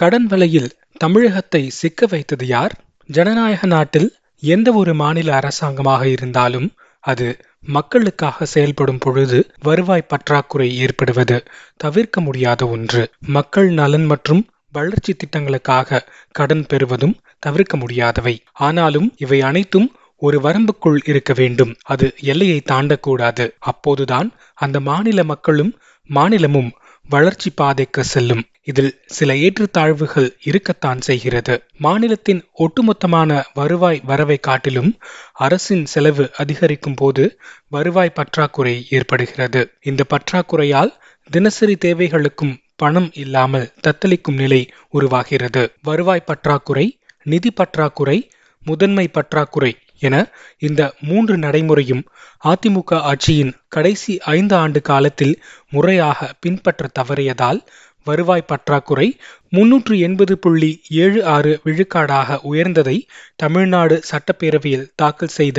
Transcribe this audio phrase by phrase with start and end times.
[0.00, 0.68] கடன் வலையில்
[0.98, 2.74] தமிழகத்தை சிக்க வைத்தது யார்?
[3.08, 4.06] ஜனநாயக நாட்டில்
[4.42, 6.68] எந்த ஒரு மாநில அரசாங்கமாக இருந்தாலும்
[7.04, 7.26] அது
[7.66, 11.36] மக்களுக்காக செயல்படும் பொழுது வருவாய் பற்றாக்குறை ஏற்படுவது
[11.76, 13.02] தவிர்க்க முடியாத ஒன்று.
[13.28, 14.42] மக்கள் நலன் மற்றும்
[14.72, 18.34] வளர்ச்சி திட்டங்களுக்காக கடன் பெறுவதும் தவிர்க்க முடியாதவை.
[18.66, 19.88] ஆனாலும் இவை அனைத்தும்
[20.22, 21.72] ஒரு வரம்புக்குள் இருக்க வேண்டும்.
[21.84, 23.44] அது எல்லையை தாண்டக்கூடாது.
[23.70, 24.28] அப்போதுதான்
[24.58, 25.72] அந்த மாநில மக்களும்
[26.10, 26.70] மாநிலமும்
[27.10, 28.42] வளர்ச்சி பாதைக்கு செல்லும்.
[28.62, 31.54] இதில் சில ஏற்றுத்தாழ்வுகள் இருக்கத்தான் செய்கிறது.
[31.76, 34.90] மாநிலத்தின் ஒட்டுமொத்தமான வருவாய் வரவை காட்டிலும்
[35.38, 37.24] அரசின் செலவு அதிகரிக்கும் போது
[37.68, 39.62] வருவாய் பற்றாக்குறை ஏற்படுகிறது.
[39.82, 40.92] இந்த பற்றாக்குறையால்
[41.30, 45.62] தினசரி தேவைகளுக்கும் பணம் இல்லாமல் தத்தளிக்கும் நிலை உருவாகிறது.
[45.82, 46.86] வருவாய் பற்றாக்குறை
[47.26, 48.18] நிதி பற்றாக்குறை
[48.66, 50.16] முதன்மை பற்றாக்குறை என
[50.58, 52.02] இந்த மூன்று நடைமுறையும்
[52.44, 55.34] அதிமுக ஆட்சியின் கடைசி ஐந்து ஆண்டு காலத்தில்
[55.70, 57.60] முறையாக பின்பற்ற தவறியதால்
[58.06, 59.08] வருவாய் பற்றாக்குறை
[59.48, 62.96] முன்னூற்று எண்பது புள்ளி ஏழு ஆறு விழுக்காடாக உயர்ந்ததை
[63.36, 65.58] தமிழ்நாடு சட்டப்பேரவையில் தாக்கல் செய்த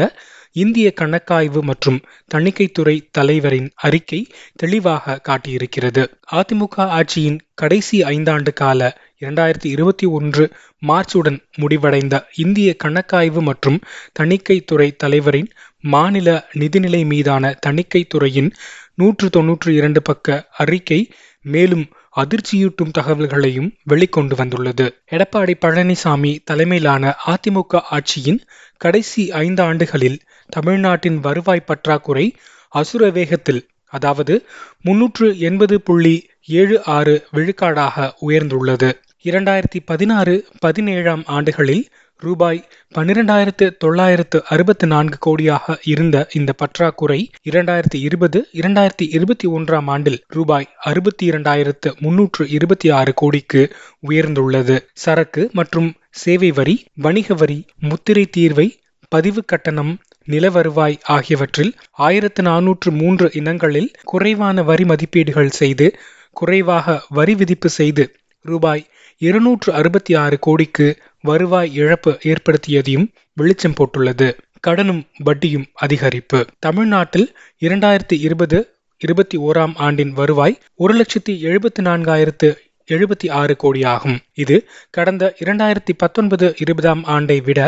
[0.55, 1.99] இந்திய கணக்காய்வு மற்றும்
[2.35, 4.19] தணிக்கைத்துறை தலைவரின் அறிக்கை
[4.55, 6.03] தெளிவாக காட்டியிருக்கிறது.
[6.31, 8.81] அதிமுக ஆட்சியின் கடைசி ஐந்தாண்டு கால
[9.21, 10.43] இரண்டாயிரத்தி இருபத்தி ஒன்று
[10.81, 13.79] மார்ச்சுடன் முடிவடைந்த இந்திய கணக்காய்வு மற்றும்
[14.19, 15.49] தணிக்கைத்துறை தலைவரின்
[15.83, 18.49] மாநில நிதிநிலை மீதான தணிக்கைத்துறையின்
[18.95, 20.27] நூற்று தொன்னூற்று இரண்டு பக்க
[20.57, 20.99] அறிக்கை
[21.45, 24.85] மேலும் அதிர்ச்சியூட்டும் தகவல்களையும் வெளிக்கொண்டு வந்துள்ளது.
[25.11, 28.41] எடப்பாடி பழனிசாமி தலைமையிலான அதிமுக ஆட்சியின்
[28.81, 32.25] கடைசி ஐந்து ஆண்டுகளில் தமிழ்நாட்டின் வருவாய் பற்றாக்குறை
[32.73, 33.61] அசுர வேகத்தில்
[33.93, 34.33] அதாவது
[34.81, 36.15] முன்னூற்று எண்பது புள்ளி
[36.59, 38.89] ஏழு ஆறு விழுக்காடாக உயர்ந்துள்ளது.
[39.25, 41.83] இரண்டாயிரத்தி பதினாறு பதினேழாம் ஆண்டுகளில்
[42.21, 42.59] ரூபாய்
[42.95, 50.67] பன்னிரெண்டாயிரத்து தொள்ளாயிரத்து அறுபத்தி நான்கு கோடியாக இருந்த இந்த பற்றாக்குறை இரண்டாயிரத்தி இருபது இரண்டாயிரத்தி இருபத்தி ஒன்றாம் ஆண்டில் ரூபாய்
[50.79, 53.61] அறுபத்தி இரண்டாயிரத்து முன்னூற்று இருபத்தி ஆறு கோடிக்கு
[54.03, 54.77] உயர்ந்துள்ளது.
[54.95, 58.67] சரக்கு மற்றும் சேவை வரி வணிக வரி முத்திரை தீர்வை
[59.11, 59.93] பதிவு கட்டணம்
[60.27, 65.87] நில வருவாய் ஆகியவற்றில் ஆயிரத்து நானூற்று மூன்று இனங்களில் குறைவான வரி மதிப்பீடுகள் செய்து
[66.31, 68.03] குறைவாக வரி விதிப்பு செய்து
[68.45, 68.83] ரூபாய்
[69.27, 70.85] இருநூற்று அறுபத்தி ஆறு கோடிக்கு
[71.21, 74.27] வருவாய் இழப்பு ஏற்படுத்தியதையும் வெளிச்சம் போட்டுள்ளது.
[74.67, 76.39] கடனும் வட்டியும் அதிகரிப்பு.
[76.59, 77.27] தமிழ்நாட்டில்
[77.65, 78.59] இரண்டாயிரத்தி இருபது
[79.01, 82.49] இருபத்தி ஓராம் ஆண்டின் வருவாய் ஒரு லட்சத்தி எழுபத்தி நான்காயிரத்து
[82.87, 84.17] எழுபத்தி ஆறு கோடியாகும்.
[84.33, 84.57] இது
[84.89, 87.59] கடந்த இரண்டாயிரத்தி பத்தொன்பது இருபதாம் ஆண்டை விட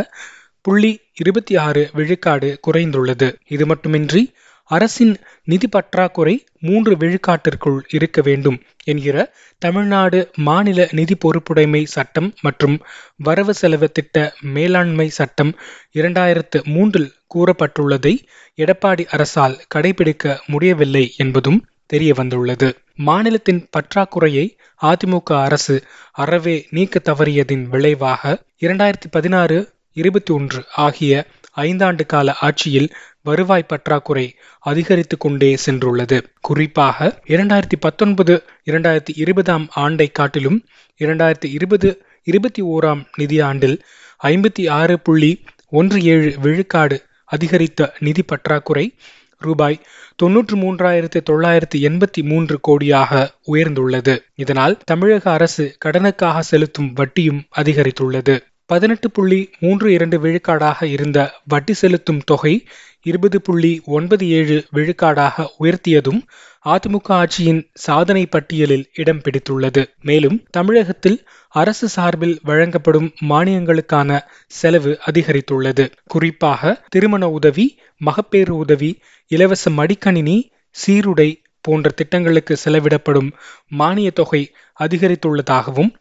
[0.62, 3.30] புள்ளி இருபத்தி ஆறு விழுக்காடு குறைந்துள்ளது.
[3.47, 4.24] இது மட்டுமின்றி
[4.69, 5.13] அரசின்
[5.47, 9.18] நிதி பற்றாக்குறை மூன்று விழுக்காட்டிற்குள் இருக்க வேண்டும் என்கிற
[9.62, 12.78] தமிழ்நாடு மாநில நிதி பொறுப்புடைமை சட்டம் மற்றும்
[13.23, 14.18] வரவு செலவு திட்ட
[14.56, 15.52] மேலாண்மை சட்டம்
[15.96, 18.13] இரண்டாயிரத்து மூன்றில் கூறப்பட்டுள்ளதை
[18.57, 22.68] எடப்பாடி அரசால் கடைபிடிக்க முடியவில்லை என்பதும் தெரிய வந்துள்ளது
[23.02, 24.46] மாநிலத்தின் பற்றாக்குறையை
[24.81, 25.75] அதிமுக அரசு
[26.16, 29.57] அறவே நீக்க தவறியதின் விளைவாக இரண்டாயிரத்தி பதினாறு
[29.97, 31.13] இருபத்தி ஒன்று ஆகிய
[31.56, 36.22] ஐந்தாண்டு கால ஆட்சியில் வருவாய் பற்றாக்குறை அதிகரித்து கொண்டே சென்றுள்ளது.
[36.41, 40.66] குறிப்பாக இரண்டாயிரத்தி பத்தொன்பது இரண்டாயிரத்தி இருபதாம் ஆண்டை காட்டிலும்
[41.00, 43.80] இரண்டாயிரத்தி இருபது இருபத்தி ஓராம் நிதியாண்டில்
[44.24, 48.96] ஐம்பத்தி ஆறு புள்ளி ஒன்று ஏழு விழுக்காடு அதிகரித்த நிதி பற்றாக்குறை
[49.38, 49.81] ரூபாய்
[50.16, 54.20] தொன்னூற்று மூன்றாயிரத்து தொள்ளாயிரத்து எண்பத்தி மூன்று கோடியாக உயர்ந்துள்ளது.
[54.35, 58.35] இதனால் தமிழக அரசு கடனுக்காக செலுத்தும் வட்டியும் அதிகரித்துள்ளது.
[58.69, 62.53] பதினெட்டு புள்ளி மூன்று இரண்டு விழுக்காடாக இருந்த வட்டி செலுத்தும் தொகை
[63.01, 66.22] இருபது புள்ளி ஒன்பது ஏழு விழுக்காடாக உயர்த்தியதும்
[66.66, 69.81] அதிமுக ஆட்சியின் சாதனை பட்டியலில் இடம் பிடித்துள்ளது.
[70.02, 71.18] மேலும் தமிழகத்தில்
[71.53, 74.12] அரசு சார்பில் வழங்கப்படும் மானியங்களுக்கான
[74.52, 75.85] செலவு அதிகரித்துள்ளது.
[76.06, 77.66] குறிப்பாக திருமண உதவி
[78.02, 78.91] மகப்பேறு உதவி
[79.31, 80.38] இலவச மடிக்கணினி
[80.75, 81.29] சீருடை
[81.66, 83.29] போன்ற திட்டங்களுக்கு செலவிடப்படும்
[83.73, 84.41] மானிய தொகை
[84.79, 85.91] அதிகரித்துள்ளதாகவும்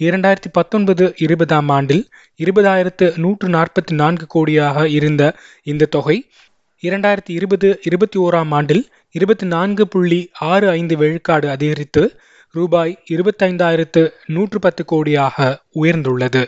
[0.00, 2.02] இரண்டாயிரத்தி பத்தொன்பது இருபதாம் ஆண்டில்
[2.40, 5.22] இருபதாயிரத்து நூற்று நாற்பத்தி நான்கு கோடியாக இருந்த
[5.62, 6.16] இந்த தொகை
[6.82, 12.02] இரண்டாயிரத்தி இருபது இருபத்தி ஓராம் ஆண்டில் இருபத்தி நான்கு புள்ளி ஆறு ஐந்து விழுக்காடு அதிகரித்து
[12.54, 15.36] ரூபாய் இருபத்தைந்தாயிரத்து நூற்று பத்து கோடியாக
[15.74, 16.42] உயர்ந்துள்ளது.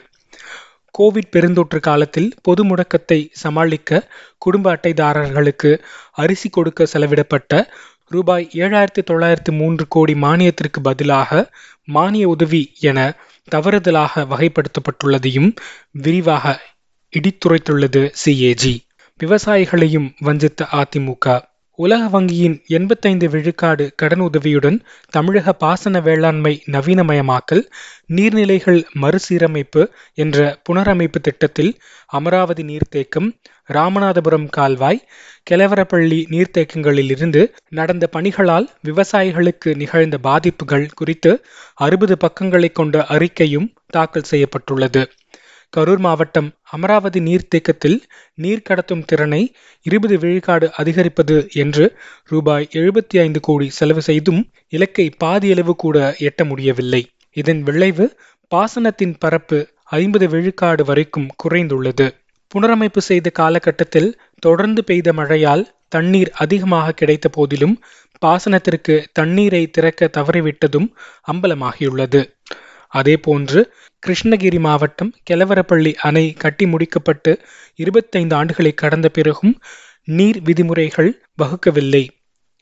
[0.95, 4.01] கோவிட் பெருந்தொற்று காலத்தில் பொது முடக்கத்தை சமாளிக்க
[4.39, 5.71] குடும்ப அட்டைதாரர்களுக்கு
[6.13, 7.53] அரிசி கொடுக்க செலவிடப்பட்ட
[8.11, 11.43] ரூபாய் ஏழாயிரத்தி தொள்ளாயிரத்தி மூன்று கோடி மானியத்திற்கு பதிலாக
[11.89, 12.99] மானிய உதவி என
[13.51, 15.51] தவறுதலாக வகைப்படுத்தப்பட்டுள்ளதையும்
[15.99, 16.55] விரிவாக
[17.13, 18.75] இடித்துரைத்துள்ளது சிஏஜி
[19.21, 21.25] விவசாயிகளையும் வஞ்சித்த அதிமுக
[21.81, 24.79] உலக வங்கியின் எண்பத்தைந்து விழுக்காடு கடன் உதவியுடன்
[25.09, 27.63] தமிழக பாசன வேளாண்மை நவீனமயமாக்கல்
[28.09, 29.83] நீர்நிலைகள் மறுசீரமைப்பு
[30.15, 30.39] என்ற
[30.69, 31.73] புனரமைப்பு திட்டத்தில்
[32.11, 33.29] அமராவதி நீர்த்தேக்கம்
[33.71, 35.05] ராமநாதபுரம் கால்வாய்
[35.51, 41.33] கெலவரப்பள்ளி நீர்த்தேக்கங்களிலிருந்து நடந்த பணிகளால் விவசாயிகளுக்கு நிகழ்ந்த பாதிப்புகள் குறித்து
[41.79, 45.03] அறுபது பக்கங்களை கொண்ட அறிக்கையும் தாக்கல் செய்யப்பட்டுள்ளது.
[45.77, 47.99] கரூர் மாவட்டம் அமராவதி நீர்த்தேக்கத்தில்
[48.35, 49.41] நீர் கடத்தும் திறனை
[49.87, 51.85] இருபது விழுக்காடு அதிகரிப்பது என்று
[52.25, 57.03] ரூபாய் எழுபத்தி ஐந்து கோடி செலவு செய்தும் இலக்கை பாதியளவு கூட எட்ட முடியவில்லை.
[57.37, 58.07] இதன் விளைவு
[58.53, 59.59] பாசனத்தின் பரப்பு
[59.99, 62.09] ஐம்பது விழுக்காடு வரைக்கும் குறைந்துள்ளது.
[62.55, 67.77] புனரமைப்பு செய்த காலகட்டத்தில் தொடர்ந்து பெய்த மழையால் தண்ணீர் அதிகமாக கிடைத்த போதிலும்
[68.23, 70.89] பாசனத்திற்கு தண்ணீரை திறக்க தவறிவிட்டதும்
[71.33, 72.21] அம்பலமாகியுள்ளது.
[72.95, 73.61] அதேபோன்று
[74.07, 77.33] கிருஷ்ணகிரி மாவட்டம் கெலவரப்பள்ளி அணை கட்டி முடிக்கப்பட்டு
[77.75, 79.55] இருபத்தைந்து ஆண்டுகளை கடந்த பிறகும்
[80.05, 81.11] நீர் விதிமுறைகள்
[81.43, 82.05] வகுக்கவில்லை.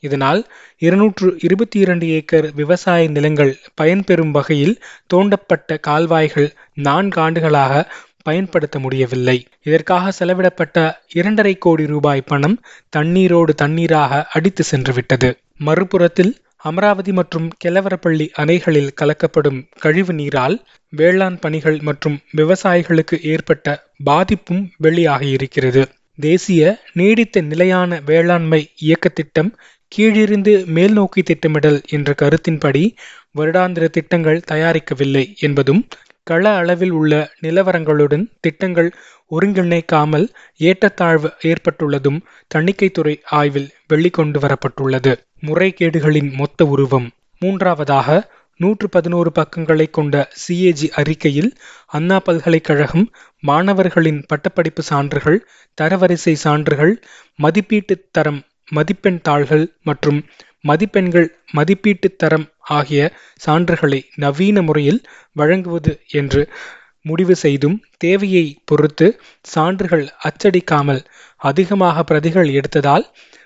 [0.03, 0.41] இதனால்
[0.77, 4.79] இருநூற்று இருபத்தி இரண்டு ஏக்கர் விவசாய நிலங்கள் பயன்பெறும் வகையில்
[5.13, 7.91] தோண்டப்பட்ட கால்வாய்கள் நான்கு ஆண்டுகளாக
[8.23, 9.47] பயன்படுத்த முடியவில்லை.
[9.63, 10.77] இதற்காக செலவிடப்பட்ட
[11.13, 12.57] இரண்டரை கோடி ரூபாய் பணம்
[12.97, 15.29] தண்ணீரோடு தண்ணீராக அடித்து சென்றுவிட்டது.
[15.65, 16.33] மறுபுறத்தில்
[16.63, 20.55] அமராவதி மற்றும் கெலவரப்பள்ளி அணைகளில் கலக்கப்படும் கழிவு நீரால்
[20.93, 23.67] வேளாண் பணிகள் மற்றும் விவசாயிகளுக்கு ஏற்பட்ட
[24.03, 25.83] பாதிப்பும் வெளியாகியிருக்கிறது
[26.19, 26.61] தேசிய
[26.93, 29.51] நீடித்த நிலையான வேளாண்மை இயக்க திட்டம்
[29.91, 32.83] கீழிருந்து மேல்நோக்கி திட்டமிடல் என்ற கருத்தின்படி
[33.35, 35.81] வருடாந்திர திட்டங்கள் தயாரிக்கவில்லை என்பதும்
[36.29, 38.89] கள அளவில் உள்ள நிலவரங்களுடன் திட்டங்கள்
[39.31, 40.25] ஒருங்கிணைக்காமல்
[40.59, 42.19] ஏற்றத்தாழ்வு ஏற்பட்டுள்ளதும்
[42.55, 45.13] தணிக்கைத்துறை ஆய்வில் வெளிக்கொண்டு வரப்பட்டுள்ளது
[45.47, 47.07] முறைகேடுகளின் மொத்த உருவம்.
[47.41, 48.17] மூன்றாவதாக
[48.59, 51.51] நூற்று பதினோரு பக்கங்களை கொண்ட சிஏஜி அறிக்கையில்
[51.89, 53.05] அண்ணா பல்கலைக்கழகம்
[53.43, 55.37] மாணவர்களின் பட்டப்படிப்பு சான்றுகள்
[55.77, 56.93] தரவரிசை சான்றுகள்
[57.39, 58.41] மதிப்பீட்டு தரம்
[58.71, 60.19] மதிப்பெண் தாள்கள் மற்றும்
[60.61, 63.01] மதிப்பெண்கள் மதிப்பீட்டு தரம் ஆகிய
[63.45, 65.01] சான்றுகளை நவீன முறையில்
[65.33, 66.49] வழங்குவது என்று
[67.01, 69.07] முடிவு செய்தும் தேவையை பொறுத்து
[69.41, 71.01] சான்றுகள் அச்சடிக்காமல்
[71.41, 73.05] அதிகமாக பிரதிகள் எடுத்ததால்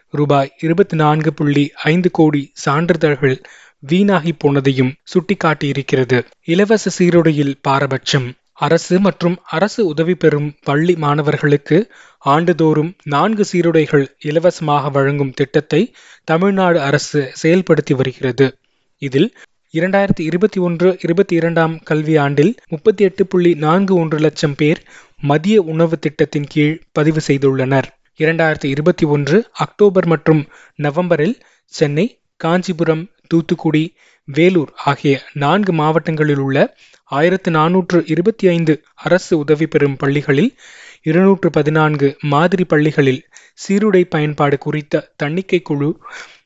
[0.10, 3.38] ரூபாய் இருபத்தி நான்கு புள்ளி ஐந்து கோடி சான்றிதழ்கள்
[3.80, 6.18] வீணாகி போனதையும் சுட்டிக்காட்டியிருக்கிறது.
[6.44, 8.28] இலவச சீருடையில் பாரபட்சம்.
[8.58, 11.78] அரசு மற்றும் அரசு உதவி பெறும் பள்ளி மாணவர்களுக்கு
[12.26, 15.82] ஆண்டுதோறும் நான்கு சீருடைகள் இலவசமாக வழங்கும் திட்டத்தை
[16.24, 18.48] தமிழ்நாடு அரசு செயல்படுத்தி வருகிறது.
[19.02, 19.30] இதில்
[19.74, 24.80] இரண்டாயிரத்தி இருபத்தி ஒன்று இருபத்தி இரண்டாம் கல்வியாண்டில் முப்பத்தி எட்டு புள்ளி நான்கு ஒன்று லட்சம் பேர்
[25.22, 27.88] மதிய உணவு திட்டத்தின் கீழ் பதிவு செய்துள்ளனர்.
[28.20, 30.42] இரண்டாயிரத்தி இருபத்தி ஒன்று அக்டோபர் மற்றும்
[30.80, 31.36] நவம்பரில்
[31.74, 32.06] சென்னை
[32.38, 33.84] காஞ்சிபுரம் தூத்துக்குடி
[34.28, 36.58] வேலூர் ஆகிய நான்கு மாவட்டங்களில் உள்ள
[37.12, 40.52] ஆயிரத்து நானூற்று இருபத்தி ஐந்து அரசு உதவி பெறும் பள்ளிகளில்
[41.02, 43.22] இருநூற்று பதினான்கு மாதிரி பள்ளிகளில்
[43.54, 45.90] சீருடை பயன்பாடு குறித்த தணிக்கை குழு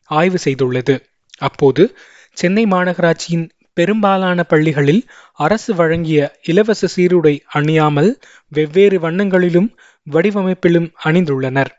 [0.09, 0.95] ஆய்வு செய்துள்ளது.
[1.37, 1.83] அப்போது
[2.31, 5.01] சென்னை மாநகராட்சியின் பெரும்பாலான பள்ளிகளில்
[5.33, 8.11] அரசு வழங்கிய இலவச சீருடை அணியாமல்
[8.51, 9.69] வெவ்வேறு வண்ணங்களிலும்
[10.07, 11.71] வடிவமைப்பிலும் அணிந்துள்ளனர்.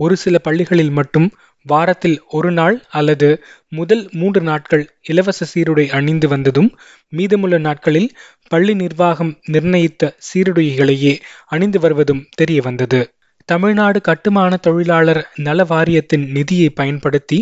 [0.00, 1.28] ஒரு சில பள்ளிகளில் மட்டும்
[1.66, 3.28] வாரத்தில் ஒரு நாள் அல்லது
[3.72, 6.70] முதல் மூன்று நாட்கள் இலவச சீருடை அணிந்து வந்ததும்
[7.12, 8.08] மீதமுள்ள நாட்களில்
[8.48, 11.14] பள்ளி நிர்வாகம் நிர்ணயித்த சீருடைகளையே
[11.46, 13.00] அணிந்து வருவதும் தெரிய வந்தது
[13.48, 17.38] தமிழ்நாடு கட்டுமான தொழிலாளர் நல வாரியத்தின் நிதியை பயன்படுத்தி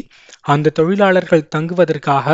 [0.46, 2.26] அந்த தொழிலாளர்கள் தங்குவதற்காக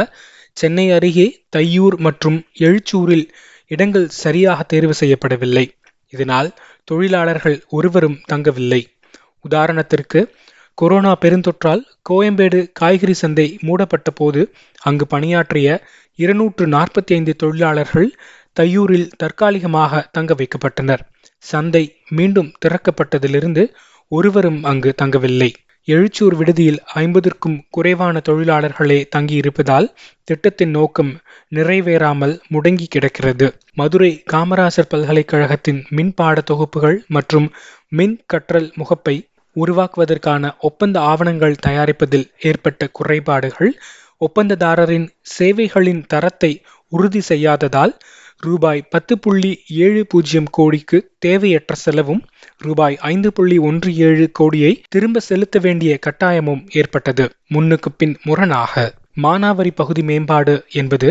[0.56, 3.26] சென்னை அருகே தையூர் மற்றும் எழுச்சூரில்
[3.70, 5.64] இடங்கள் சரியாக தேர்வு செய்யப்படவில்லை.
[6.12, 6.48] இதனால்
[6.84, 8.80] தொழிலாளர்கள் ஒருவரும் தங்கவில்லை.
[9.44, 10.20] உதாரணத்திற்கு
[10.78, 14.40] கொரோனா பெருந்தொற்றால் கோயம்பேடு காய்கறி சந்தை மூடப்பட்ட போது
[14.82, 15.68] அங்கு பணியாற்றிய
[16.18, 18.08] இருநூற்று நாற்பத்தி ஐந்து தொழிலாளர்கள்
[18.60, 21.02] தையூரில் தற்காலிகமாக தங்க வைக்கப்பட்டனர்.
[21.44, 23.62] சந்தை மீண்டும் திறக்கப்பட்டதிலிருந்து
[24.12, 25.48] ஒருவரும் அங்கு தங்கவில்லை.
[25.88, 29.88] எழுச்சூர் விடுதியில் ஐம்பதற்கும் குறைவான தொழிலாளர்களே தங்கியிருப்பதால்
[30.24, 31.12] திட்டத்தின் நோக்கம்
[31.54, 33.48] நிறைவேறாமல் முடங்கி கிடக்கிறது.
[33.72, 37.48] மதுரை காமராசர் பல்கலைக்கழகத்தின் மின் பாட தொகுப்புகள் மற்றும்
[37.92, 39.16] மின் கற்றல் முகப்பை
[39.56, 43.72] உருவாக்குவதற்கான ஒப்பந்த ஆவணங்கள் தயாரிப்பதில் ஏற்பட்ட குறைபாடுகள்
[44.18, 46.52] ஒப்பந்ததாரரின் சேவைகளின் தரத்தை
[46.92, 47.92] உறுதி செய்யாததால்
[48.40, 52.22] ரூபாய் பத்து புள்ளி ஏழு பூஜ்ஜியம் கோடிக்கு தேவையற்ற செலவும்
[52.58, 57.24] ரூபாய் ஐந்து புள்ளி ஒன்று ஏழு கோடியை திரும்ப செலுத்த வேண்டிய கட்டாயமும் ஏற்பட்டது.
[57.46, 61.08] முன்னுக்கு பின் முரணாக மானாவரி பகுதி மேம்பாடு என்பது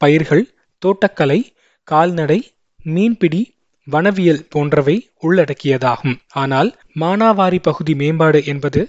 [0.00, 0.44] பயிர்கள்
[0.82, 1.40] தோட்டக்கலை
[1.88, 2.40] கால்நடை
[2.84, 3.42] மீன்பிடி
[3.88, 6.16] வனவியல் போன்றவை உள்ளடக்கியதாகும்.
[6.34, 8.80] ஆனால் மானாவாரி பகுதி மேம்பாடு என்பது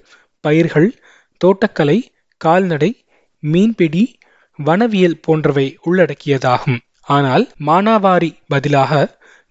[0.44, 0.90] பயிர்கள்
[1.42, 1.98] தோட்டக்கலை
[2.42, 2.92] கால்நடை
[3.44, 4.04] மீன்பிடி
[4.60, 6.80] வனவியல் போன்றவை உள்ளடக்கியதாகும்.
[7.08, 8.94] ஆனால் மானாவாரி பதிலாக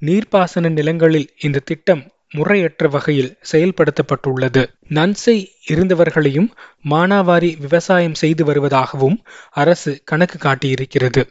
[0.02, 4.62] நீர்ப்பாசன நிலங்களில் இந்த திட்டம் முறையற்ற வகையில் செயல்படுத்தப்பட்டுள்ளது.
[4.88, 5.37] நன்சை
[5.71, 6.49] இருந்தவர்களையும்
[6.90, 9.17] மானாவாரி விவசாயம் செய்து வருவதாகவும்
[9.55, 11.23] அரசு கணக்கு காட்டியிருக்கிறது.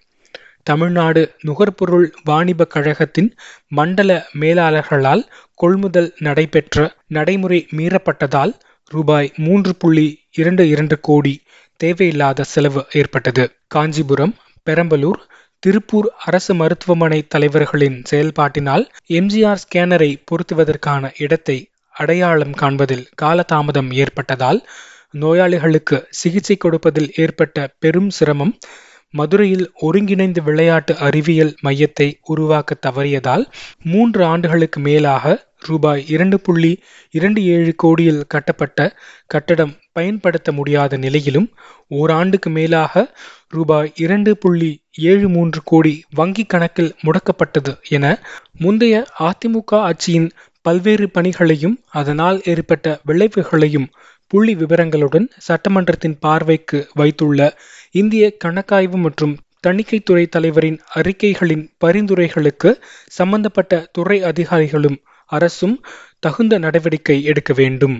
[0.68, 3.30] தமிழ்நாடு நுகர்பொருள் வாணிப கழகத்தின்
[3.70, 5.24] மண்டல மேலாளர்களால்
[5.60, 8.54] கொள்முதல் நடைபெற்ற நடைமுறை மீறப்பட்டதால்
[8.92, 11.34] ரூபாய் மூன்று புள்ளி இரண்டு இரண்டு கோடி
[11.80, 13.44] தேவையில்லாத செலவு ஏற்பட்டது.
[13.68, 14.34] காஞ்சிபுரம்
[14.68, 15.22] பெரம்பலூர்
[15.64, 21.58] திருப்பூர் அரசு மருத்துவமனை தலைவர்களின் செயல்பாட்டினால் எம்ஜிஆர் ஸ்கேனரை பொருத்துவதற்கான இடத்தை
[21.96, 24.60] அடையாளம் காண்பதில் காலதாமதம் ஏற்பட்டதால்
[25.20, 28.54] நோயாளிகளுக்கு சிகிச்சை கொடுப்பதில் ஏற்பட்ட பெரும் சிரமம்
[29.18, 33.46] மதுரையில் ஒருங்கிணைந்த விளையாட்டு அறிவியல் மையத்தை உருவாக்க தவறியதால்
[33.86, 35.36] மூன்று ஆண்டுகளுக்கு மேலாக
[35.68, 36.72] ரூபாய் இரண்டு புள்ளி
[37.14, 38.80] இரண்டு ஏழு கோடியில் கட்டப்பட்ட
[39.28, 41.48] கட்டடம் பயன்படுத்த முடியாத நிலையிலும்
[41.92, 43.04] ஓராண்டுக்கு மேலாக
[43.50, 44.72] ரூபாய் இரண்டு புள்ளி
[45.06, 48.06] ஏழு மூன்று கோடி வங்கி கணக்கில் முடக்கப்பட்டது என
[48.58, 50.30] முந்தைய அதிமுக ஆட்சியின்
[50.66, 53.88] பல்வேறு பணிகளையும் அதனால் ஏற்பட்ட விளைவுகளையும்
[54.28, 57.42] புள்ளி விவரங்களுடன் சட்டமன்றத்தின் பார்வைக்கு வைத்துள்ள
[57.92, 59.36] இந்திய கணக்காய்வு மற்றும்
[59.68, 62.72] தணிக்கைத்துறை தலைவரின் அறிக்கைகளின் பரிந்துரைகளுக்கு
[63.10, 64.98] சம்பந்தப்பட்ட துறை அதிகாரிகளும்
[65.30, 65.78] அரசும்
[66.20, 67.98] தகுந்த நடவடிக்கை எடுக்க வேண்டும்.